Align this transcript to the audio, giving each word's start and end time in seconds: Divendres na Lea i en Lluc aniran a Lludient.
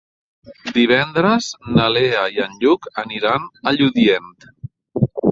Divendres 0.75 1.49
na 1.75 1.85
Lea 1.97 2.23
i 2.37 2.41
en 2.45 2.55
Lluc 2.63 2.87
aniran 3.01 3.45
a 3.49 3.75
Lludient. 3.75 4.33